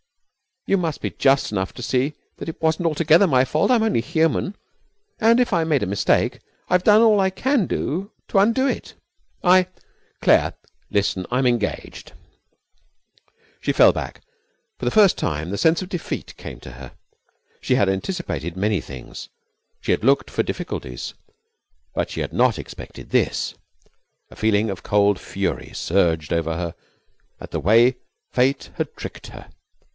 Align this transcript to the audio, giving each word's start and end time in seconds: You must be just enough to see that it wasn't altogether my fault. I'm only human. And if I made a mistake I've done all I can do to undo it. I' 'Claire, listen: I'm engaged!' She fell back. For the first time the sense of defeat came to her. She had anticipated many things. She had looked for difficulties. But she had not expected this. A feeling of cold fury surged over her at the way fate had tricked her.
You 0.65 0.77
must 0.77 1.01
be 1.01 1.11
just 1.11 1.51
enough 1.51 1.73
to 1.73 1.83
see 1.83 2.13
that 2.37 2.49
it 2.49 2.61
wasn't 2.61 2.87
altogether 2.87 3.27
my 3.27 3.45
fault. 3.45 3.69
I'm 3.69 3.83
only 3.83 4.01
human. 4.01 4.55
And 5.19 5.39
if 5.39 5.53
I 5.53 5.63
made 5.63 5.83
a 5.83 5.87
mistake 5.87 6.39
I've 6.69 6.83
done 6.83 7.01
all 7.01 7.19
I 7.19 7.29
can 7.29 7.65
do 7.67 8.11
to 8.29 8.37
undo 8.39 8.67
it. 8.67 8.93
I' 9.43 9.67
'Claire, 10.21 10.53
listen: 10.89 11.27
I'm 11.29 11.45
engaged!' 11.45 12.13
She 13.59 13.71
fell 13.71 13.91
back. 13.91 14.21
For 14.79 14.85
the 14.85 14.91
first 14.91 15.17
time 15.17 15.49
the 15.49 15.57
sense 15.57 15.81
of 15.83 15.89
defeat 15.89 16.35
came 16.37 16.59
to 16.61 16.73
her. 16.73 16.93
She 17.59 17.75
had 17.75 17.89
anticipated 17.89 18.55
many 18.57 18.81
things. 18.81 19.29
She 19.81 19.91
had 19.91 20.03
looked 20.03 20.29
for 20.31 20.41
difficulties. 20.41 21.13
But 21.93 22.09
she 22.11 22.21
had 22.21 22.33
not 22.33 22.57
expected 22.57 23.09
this. 23.09 23.55
A 24.31 24.35
feeling 24.35 24.69
of 24.69 24.83
cold 24.83 25.19
fury 25.19 25.73
surged 25.73 26.31
over 26.33 26.55
her 26.55 26.75
at 27.39 27.51
the 27.51 27.59
way 27.59 27.97
fate 28.31 28.69
had 28.75 28.95
tricked 28.95 29.27
her. 29.27 29.49